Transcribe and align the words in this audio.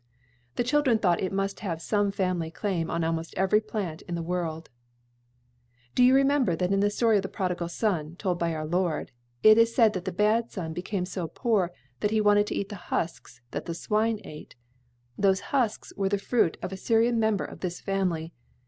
The 0.55 0.63
children 0.63 0.97
thought 0.97 1.19
that 1.19 1.25
it 1.25 1.31
must 1.31 1.59
have 1.59 1.79
some 1.79 2.11
family 2.11 2.49
claim 2.49 2.89
on 2.89 3.03
almost 3.03 3.35
every 3.37 3.61
plant 3.61 4.01
in 4.07 4.15
the 4.15 4.23
world. 4.23 4.71
[Illustration: 4.79 5.15
CAROB 5.27 5.27
TREE 5.27 5.81
AND 5.85 5.91
FRUIT.] 5.93 5.95
"Do 5.95 6.03
you 6.05 6.15
remember 6.15 6.55
that 6.55 6.73
in 6.73 6.79
the 6.79 6.89
story 6.89 7.15
of 7.17 7.21
the 7.21 7.29
Prodigal 7.29 7.67
Son, 7.69 8.15
told 8.15 8.39
by 8.39 8.55
our 8.55 8.65
Lord, 8.65 9.11
it 9.43 9.59
is 9.59 9.75
said 9.75 9.93
that 9.93 10.05
the 10.05 10.11
bad 10.11 10.49
son 10.49 10.73
became 10.73 11.05
so 11.05 11.27
poor 11.27 11.71
that 11.99 12.09
he 12.09 12.19
wanted 12.19 12.47
to 12.47 12.55
eat 12.55 12.69
the 12.69 12.77
'husks' 12.89 13.41
that 13.51 13.65
the 13.67 13.75
swine 13.75 14.19
ate? 14.23 14.55
Those 15.19 15.39
'husks' 15.53 15.93
were 15.95 16.09
the 16.09 16.17
fruit 16.17 16.57
of 16.63 16.71
a 16.71 16.77
Syrian 16.77 17.19
member 17.19 17.45
of 17.45 17.59
this 17.59 17.79
family. 17.79 18.33